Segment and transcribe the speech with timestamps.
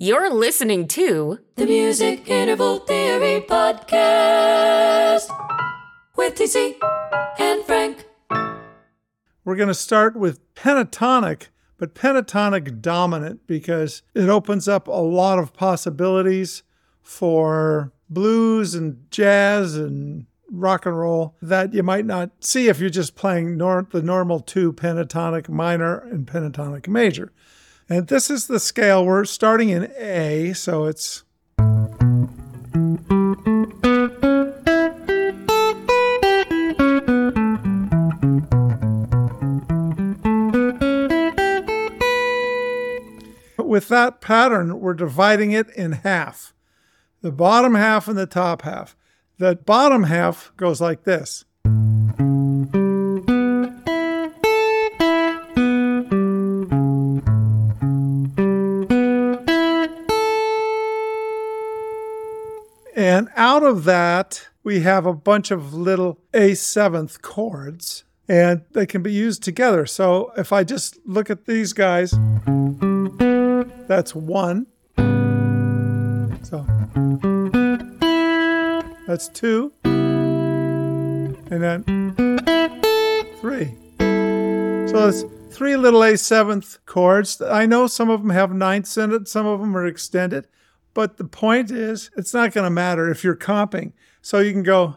[0.00, 5.26] You're listening to The Music Interval Theory Podcast
[6.16, 6.76] with TC
[7.40, 8.04] and Frank.
[9.44, 11.48] We're going to start with pentatonic,
[11.78, 16.62] but pentatonic dominant because it opens up a lot of possibilities
[17.02, 22.88] for blues and jazz and rock and roll that you might not see if you're
[22.88, 27.32] just playing nor- the normal two pentatonic minor and pentatonic major.
[27.90, 29.04] And this is the scale.
[29.04, 31.24] We're starting in A, so it's
[43.58, 46.52] with that pattern, we're dividing it in half
[47.20, 48.96] the bottom half and the top half.
[49.38, 51.44] The bottom half goes like this.
[63.58, 69.02] Out of that, we have a bunch of little A seventh chords, and they can
[69.02, 69.84] be used together.
[69.84, 72.12] So if I just look at these guys,
[73.88, 74.68] that's one.
[76.44, 76.64] So
[79.08, 79.72] that's two.
[79.82, 81.82] And then
[83.40, 83.74] three.
[83.98, 87.42] So it's three little A seventh chords.
[87.42, 90.46] I know some of them have ninths in it, some of them are extended.
[90.98, 93.92] But the point is, it's not going to matter if you're comping.
[94.20, 94.96] So you can go.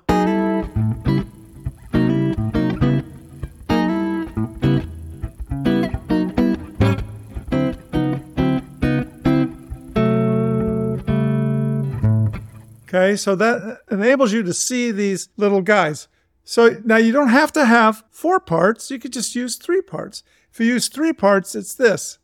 [12.88, 16.08] Okay, so that enables you to see these little guys.
[16.44, 20.24] So now you don't have to have four parts, you could just use three parts.
[20.52, 22.18] If you use three parts, it's this.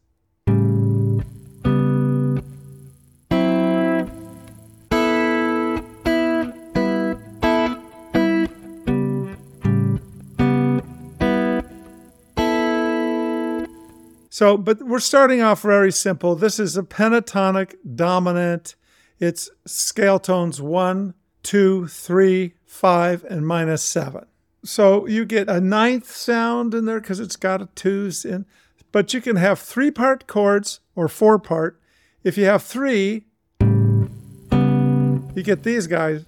[14.37, 16.35] So, but we're starting off very simple.
[16.35, 18.75] This is a pentatonic dominant.
[19.19, 24.27] It's scale tones one, two, three, five, and minus seven.
[24.63, 28.45] So you get a ninth sound in there because it's got a twos in,
[28.91, 31.81] but you can have three part chords or four part.
[32.23, 33.25] If you have three,
[33.59, 36.23] you get these guys.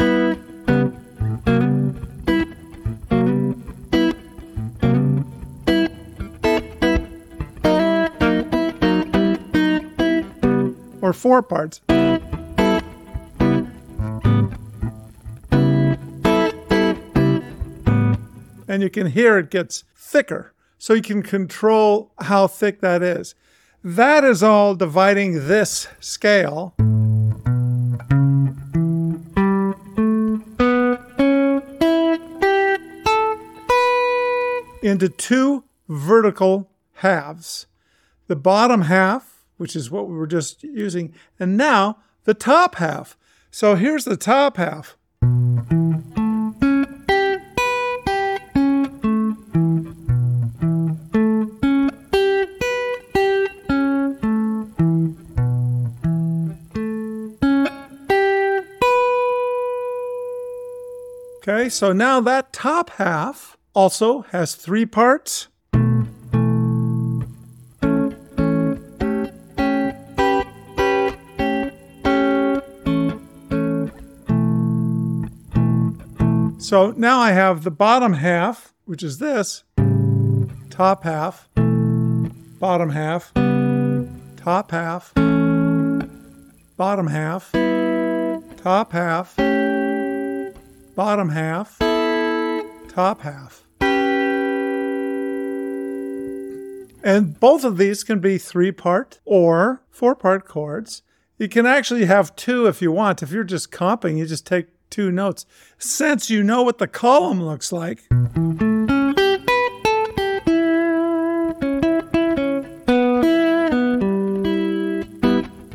[11.19, 11.81] Four parts.
[18.69, 20.53] and you can hear it gets thicker.
[20.77, 23.35] So you can control how thick that is.
[23.83, 26.75] That is all dividing this scale.
[34.81, 37.65] Into two vertical halves.
[38.27, 43.17] The bottom half, which is what we were just using, and now the top half.
[43.51, 44.95] So here's the top half.
[61.41, 65.49] Okay, so now that top half also has three parts.
[76.59, 79.63] So now I have the bottom half, which is this,
[80.69, 83.33] top half, bottom half,
[84.35, 85.13] top half,
[86.75, 87.53] bottom half,
[88.57, 89.37] top half,
[90.97, 91.79] bottom half,
[92.89, 93.63] top half.
[97.01, 101.03] And both of these can be three part or four part chords.
[101.37, 103.23] You can actually have two if you want.
[103.23, 105.45] If you're just comping, you just take two notes.
[105.77, 108.03] Since you know what the column looks like,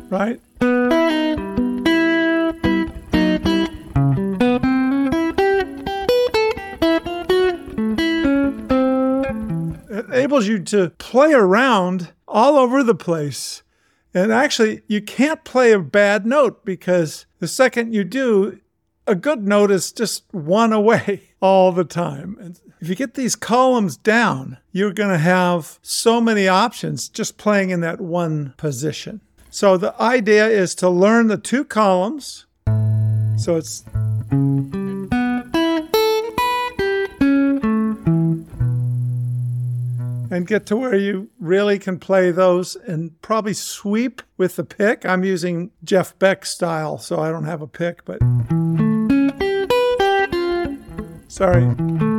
[0.09, 0.39] right?
[9.89, 13.63] It enables you to play around all over the place.
[14.13, 18.59] And actually, you can't play a bad note because the second you do,
[19.07, 22.37] a good note is just one away all the time.
[22.39, 27.37] And if you get these columns down, you're going to have so many options just
[27.37, 29.21] playing in that one position.
[29.49, 32.45] So the idea is to learn the two columns.
[33.37, 33.83] So it's
[40.31, 45.05] and get to where you really can play those and probably sweep with the pick.
[45.05, 48.19] I'm using Jeff Beck style, so I don't have a pick, but
[51.35, 51.63] sorry.
[51.63, 52.15] Mm.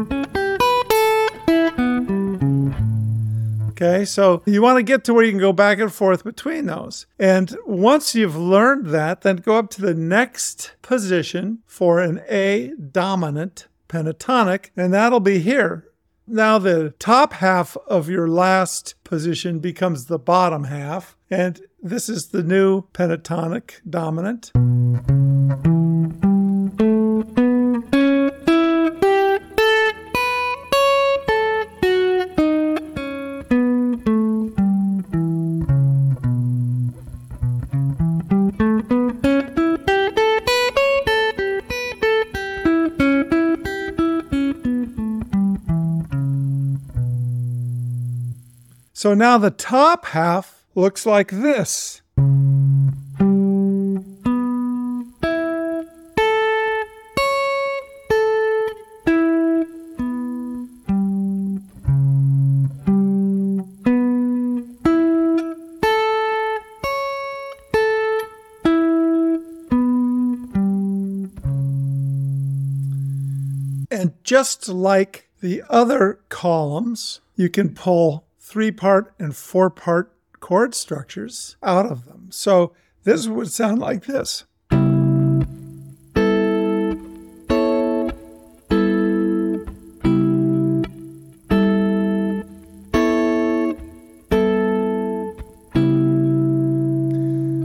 [3.70, 6.66] Okay, so you want to get to where you can go back and forth between
[6.66, 7.06] those.
[7.18, 12.72] And once you've learned that, then go up to the next position for an A
[12.90, 15.88] dominant pentatonic, and that'll be here.
[16.26, 22.28] Now, the top half of your last position becomes the bottom half, and this is
[22.28, 24.52] the new pentatonic dominant.
[49.06, 52.02] So now the top half looks like this.
[73.88, 80.72] And just like the other columns, you can pull three part and four part chord
[80.72, 82.28] structures out of them.
[82.30, 82.72] So
[83.02, 84.44] this would sound like this.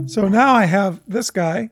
[0.08, 1.70] So now I have this guy.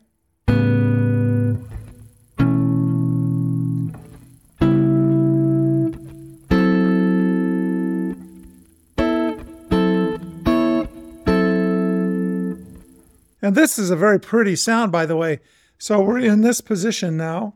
[13.51, 15.41] And this is a very pretty sound, by the way.
[15.77, 17.55] So we're in this position now.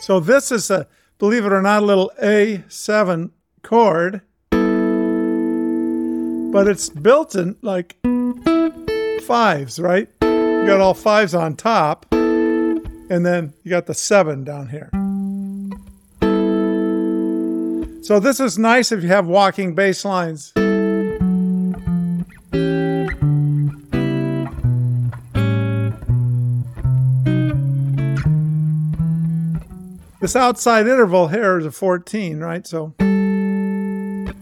[0.00, 0.86] So this is a,
[1.18, 3.30] believe it or not, a little A7
[3.62, 4.20] chord,
[6.52, 7.96] but it's built in like
[9.22, 10.10] fives, right?
[10.20, 14.90] You got all fives on top, and then you got the seven down here.
[18.10, 20.52] So this is nice if you have walking bass lines.
[30.20, 32.66] This outside interval here is a 14, right?
[32.66, 34.34] So, and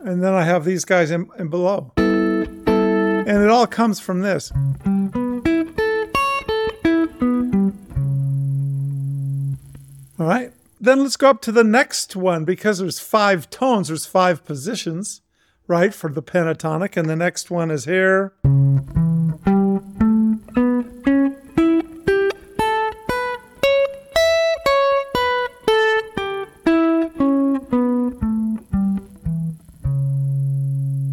[0.00, 1.92] then I have these guys in, in below.
[1.98, 4.50] And it all comes from this.
[10.18, 10.52] All right.
[10.82, 15.20] Then let's go up to the next one because there's five tones, there's five positions,
[15.66, 16.96] right, for the pentatonic.
[16.96, 18.32] And the next one is here.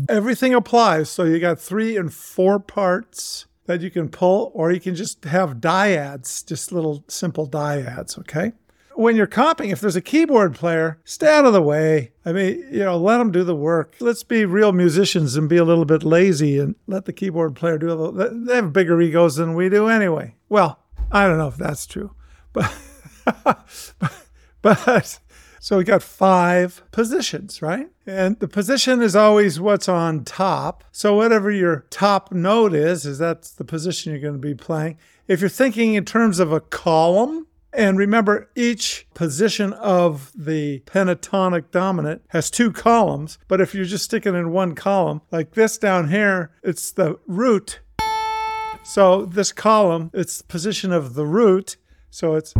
[0.07, 1.09] Everything applies.
[1.09, 5.25] So you got three and four parts that you can pull, or you can just
[5.25, 8.53] have dyads, just little simple dyads, okay?
[8.97, 12.11] When you're comping, if there's a keyboard player, stay out of the way.
[12.25, 13.95] I mean, you know, let them do the work.
[13.99, 17.77] Let's be real musicians and be a little bit lazy and let the keyboard player
[17.77, 18.11] do a little.
[18.11, 20.35] They have bigger egos than we do anyway.
[20.49, 20.79] Well,
[21.11, 22.11] I don't know if that's true,
[22.53, 22.73] but
[24.61, 25.19] but
[25.59, 27.89] so we got five positions, right?
[28.05, 30.83] And the position is always what's on top.
[30.91, 34.97] So whatever your top note is, is that's the position you're going to be playing.
[35.27, 41.69] If you're thinking in terms of a column, and remember, each position of the pentatonic
[41.69, 46.09] dominant has two columns, but if you're just sticking in one column, like this down
[46.09, 47.81] here, it's the root.
[48.83, 51.77] So this column, it's the position of the root.
[52.09, 52.51] So it's.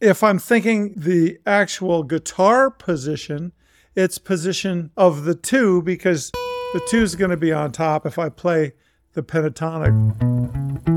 [0.00, 3.52] If I'm thinking the actual guitar position,
[3.94, 8.18] it's position of the two because the two is going to be on top if
[8.18, 8.72] I play
[9.12, 10.95] the pentatonic.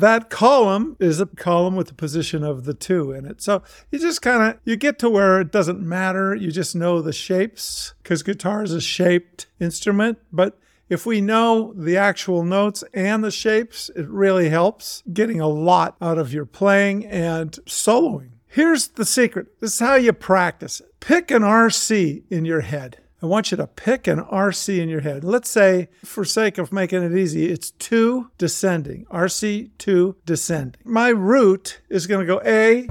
[0.00, 3.42] That column is a column with the position of the two in it.
[3.42, 6.34] So you just kind of you get to where it doesn't matter.
[6.34, 10.58] You just know the shapes because guitar is a shaped instrument, but
[10.90, 15.96] If we know the actual notes and the shapes, it really helps getting a lot
[16.02, 18.30] out of your playing and soloing.
[18.48, 20.92] Here's the secret this is how you practice it.
[20.98, 22.98] Pick an RC in your head.
[23.22, 25.24] I want you to pick an RC in your head.
[25.24, 30.80] Let's say, for sake of making it easy, it's two descending, RC two descending.
[30.84, 32.86] My root is going to go A,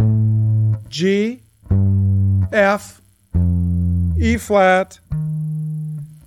[0.88, 1.42] G,
[2.54, 3.02] F,
[4.20, 5.00] E flat,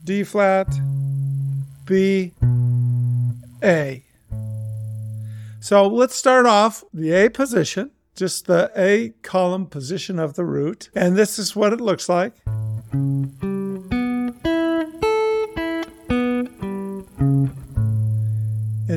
[0.02, 0.66] D flat,
[1.84, 2.32] B,
[3.62, 4.02] A.
[5.60, 10.90] So let's start off the A position, just the A column position of the root.
[10.92, 12.32] And this is what it looks like.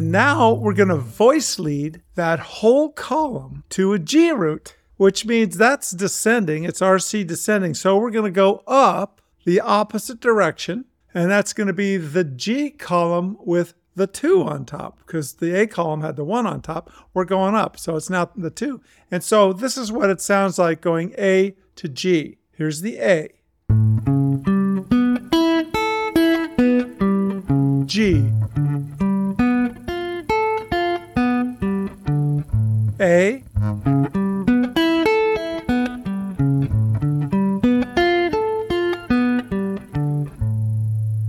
[0.06, 5.26] And now we're going to voice lead that whole column to a G root, which
[5.26, 6.64] means that's descending.
[6.64, 7.74] It's RC descending.
[7.74, 10.86] So we're going to go up the opposite direction,
[11.16, 15.60] and that's going to be the G column with the two on top because the
[15.60, 16.92] A column had the one on top.
[17.16, 17.80] We're going up.
[17.80, 18.82] So it's now the two.
[19.10, 22.38] And so this is what it sounds like going A to G.
[22.52, 23.30] Here's the A.
[27.88, 28.30] G.
[33.00, 33.44] A.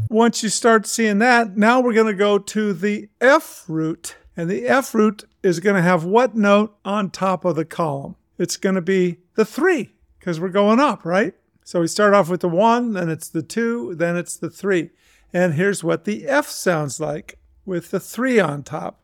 [0.08, 4.16] Once you start seeing that, now we're going to go to the F root.
[4.37, 8.16] And the F root is going to have what note on top of the column?
[8.38, 11.35] It's going to be the three because we're going up, right?
[11.64, 14.90] So we start off with the one, then it's the two, then it's the three.
[15.32, 19.00] And here's what the F sounds like with the three on top.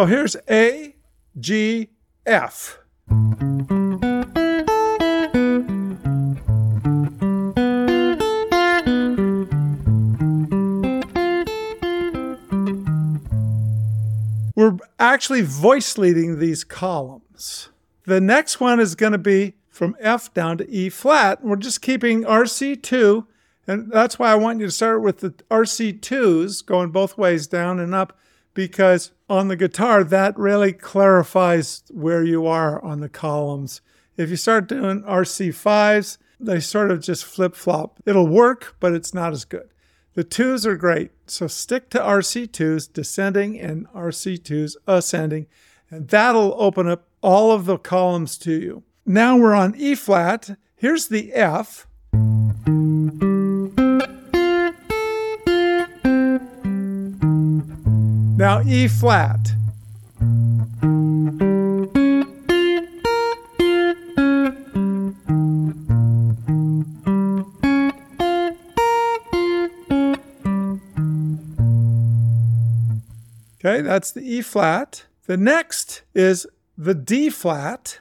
[0.00, 0.96] So here's A,
[1.38, 1.90] G,
[2.24, 2.78] F.
[14.56, 17.68] We're actually voice leading these columns.
[18.06, 21.44] The next one is going to be from F down to E flat.
[21.44, 23.26] We're just keeping RC2,
[23.66, 27.78] and that's why I want you to start with the RC2s going both ways down
[27.78, 28.16] and up
[28.60, 33.80] because on the guitar, that really clarifies where you are on the columns.
[34.18, 38.00] If you start doing RC5s, they sort of just flip flop.
[38.04, 39.70] It'll work, but it's not as good.
[40.12, 41.10] The twos are great.
[41.26, 45.46] So stick to RC2s descending and RC2s ascending,
[45.90, 48.82] and that'll open up all of the columns to you.
[49.06, 50.58] Now we're on E flat.
[50.76, 51.86] Here's the F.
[58.40, 59.52] Now E flat.
[73.58, 75.04] Okay, that's the E flat.
[75.26, 76.46] The next is
[76.78, 77.98] the D flat.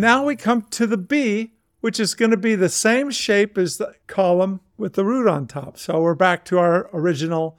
[0.00, 1.52] And now we come to the B,
[1.82, 5.46] which is going to be the same shape as the column with the root on
[5.46, 5.76] top.
[5.76, 7.58] So we're back to our original.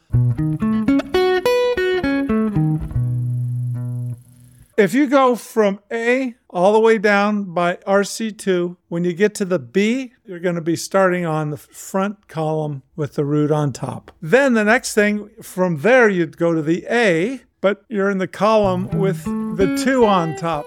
[4.75, 9.45] If you go from A all the way down by RC2, when you get to
[9.45, 13.71] the B, you're going to be starting on the front column with the root on
[13.71, 14.12] top.
[14.19, 18.27] Then the next thing, from there, you'd go to the A, but you're in the
[18.27, 20.65] column with the 2 on top.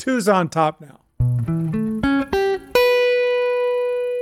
[0.00, 1.00] Two's on top now.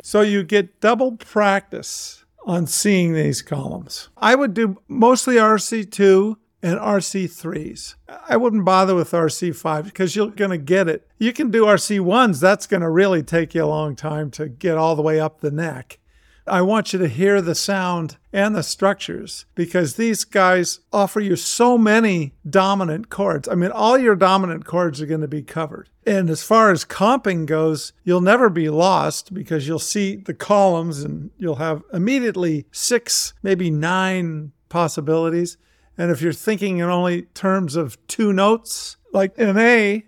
[0.02, 4.08] So you get double practice on seeing these columns.
[4.16, 7.94] I would do mostly RC2 and RC3s.
[8.28, 11.06] I wouldn't bother with RC5 because you're going to get it.
[11.16, 14.76] You can do RC1s, that's going to really take you a long time to get
[14.76, 16.00] all the way up the neck.
[16.48, 21.36] I want you to hear the sound and the structures because these guys offer you
[21.36, 23.48] so many dominant chords.
[23.48, 25.88] I mean, all your dominant chords are going to be covered.
[26.06, 31.02] And as far as comping goes, you'll never be lost because you'll see the columns
[31.02, 35.58] and you'll have immediately six, maybe nine possibilities.
[35.96, 40.04] And if you're thinking in only terms of two notes, like an A,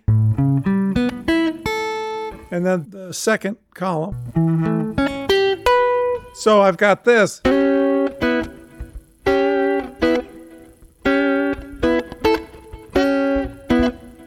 [2.51, 4.80] and then the second column.
[6.41, 7.39] So I've got this.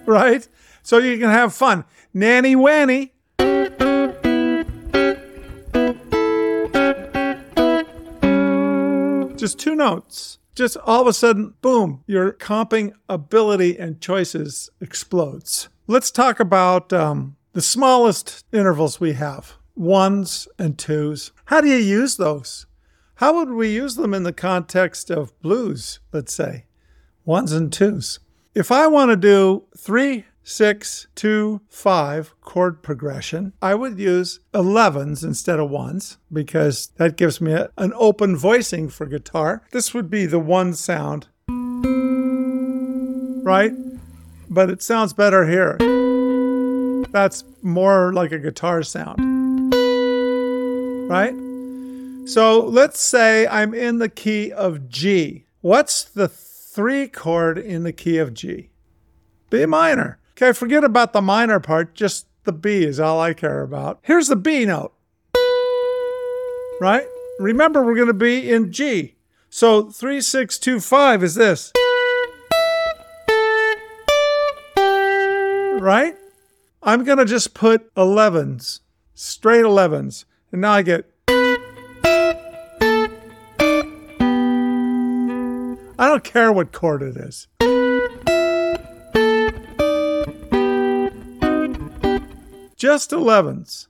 [0.06, 0.46] Right?
[0.84, 1.84] So you can have fun.
[2.12, 3.10] Nanny Wanny.
[9.36, 15.68] Just two notes just all of a sudden, boom, your comping ability and choices explodes.
[15.88, 21.32] Let's talk about um, the smallest intervals we have ones and twos.
[21.46, 22.66] How do you use those?
[23.16, 26.64] How would we use them in the context of blues, let's say?
[27.24, 28.18] Ones and twos.
[28.54, 35.24] If I want to do three, six, two, five chord progression, I would use 11s
[35.24, 39.62] instead of ones because that gives me a, an open voicing for guitar.
[39.72, 41.28] This would be the one sound,
[43.44, 43.72] right?
[44.50, 45.78] But it sounds better here.
[47.10, 49.18] That's more like a guitar sound,
[51.08, 51.34] right?
[52.26, 55.44] So let's say I'm in the key of G.
[55.60, 58.70] What's the three chord in the key of G?
[59.50, 60.18] B minor.
[60.32, 64.00] Okay, forget about the minor part, just the B is all I care about.
[64.02, 64.92] Here's the B note.
[66.80, 67.06] Right?
[67.38, 69.14] Remember, we're going to be in G.
[69.48, 71.72] So 3625 is this.
[75.80, 76.16] Right?
[76.82, 78.80] I'm going to just put 11s,
[79.14, 80.24] straight 11s.
[80.54, 81.10] And now I get.
[85.98, 87.48] I don't care what chord it is.
[92.76, 93.88] Just 11s.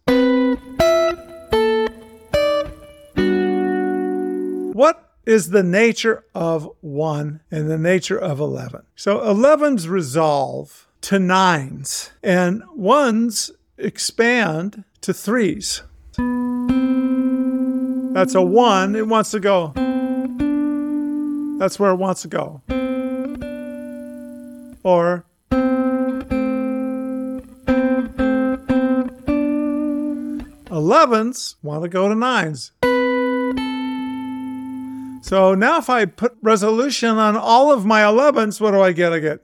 [4.75, 8.85] What is the nature of 1 and the nature of 11?
[8.97, 15.83] So 11s resolve to 9s, and 1s expand to 3s.
[18.15, 19.73] That's a 1, it wants to go.
[21.59, 22.63] That's where it wants to go.
[24.85, 25.25] Or
[30.71, 32.71] Elevens want to go to nines.
[35.23, 39.13] So now if I put resolution on all of my 11s, what do I get?
[39.13, 39.44] I get.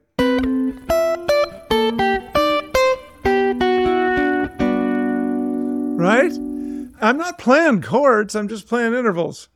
[7.03, 9.49] I'm not playing chords, I'm just playing intervals.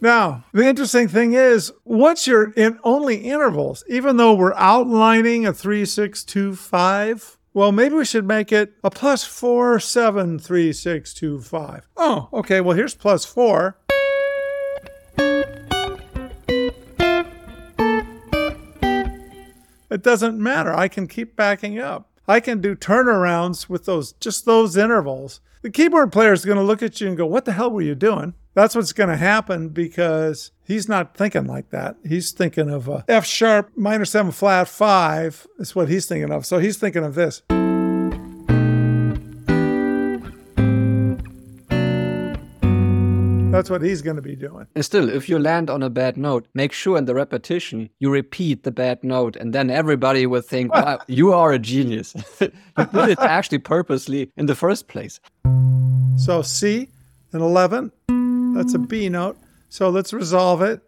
[0.00, 5.52] Now, the interesting thing is, once you're in only intervals, even though we're outlining a
[5.52, 10.72] 3, 6, 2, 5, well, maybe we should make it a plus 4, 7, 3,
[10.72, 11.88] 6, 2, 5.
[11.96, 13.78] Oh, okay, well, here's plus 4.
[19.94, 20.74] It doesn't matter.
[20.74, 22.10] I can keep backing up.
[22.26, 25.40] I can do turnarounds with those just those intervals.
[25.62, 27.80] The keyboard player is going to look at you and go, "What the hell were
[27.80, 31.96] you doing?" That's what's going to happen because he's not thinking like that.
[32.04, 36.44] He's thinking of a F sharp minor 7 flat 5 is what he's thinking of.
[36.44, 37.42] So he's thinking of this.
[43.54, 44.66] That's what he's going to be doing.
[44.74, 48.10] And still, if you land on a bad note, make sure in the repetition you
[48.10, 52.16] repeat the bad note, and then everybody will think, wow, you are a genius.
[52.40, 55.20] you did it actually purposely in the first place.
[56.16, 56.88] So C
[57.30, 57.92] and 11,
[58.56, 59.38] that's a B note.
[59.68, 60.82] So let's resolve it.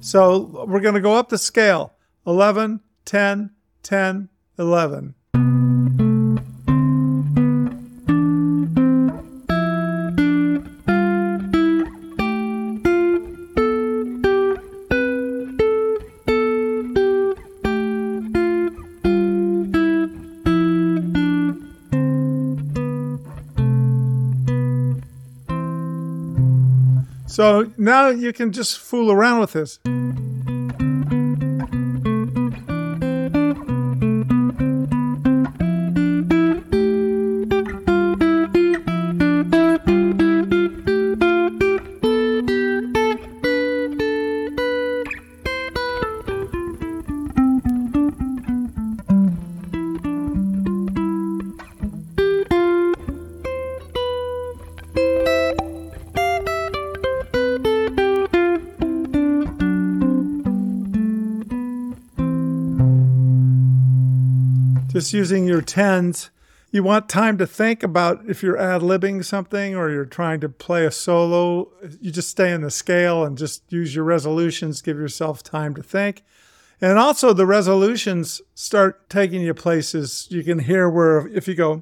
[0.00, 1.94] So we're going to go up the scale
[2.28, 3.50] 11, 10,
[3.82, 5.14] 10, 11.
[27.40, 29.78] So now you can just fool around with this.
[65.00, 66.28] Just using your tens.
[66.72, 70.48] You want time to think about if you're ad libbing something or you're trying to
[70.50, 71.70] play a solo.
[72.02, 75.82] You just stay in the scale and just use your resolutions, give yourself time to
[75.82, 76.22] think.
[76.82, 80.28] And also, the resolutions start taking you places.
[80.30, 81.78] You can hear where, if you go,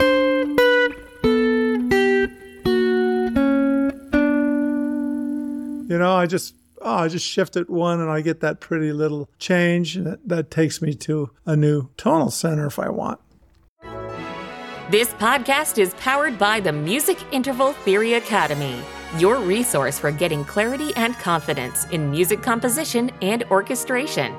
[5.88, 6.54] you know, I just
[6.88, 9.96] oh, I just shift it one and I get that pretty little change.
[9.96, 13.20] And that, that takes me to a new tonal center if I want.
[14.90, 18.80] This podcast is powered by the Music Interval Theory Academy,
[19.18, 24.34] your resource for getting clarity and confidence in music composition and orchestration.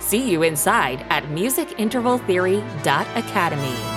[0.00, 3.91] See you inside at musicintervaltheory.academy.